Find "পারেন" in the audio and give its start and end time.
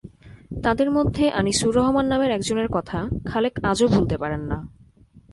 4.17-4.41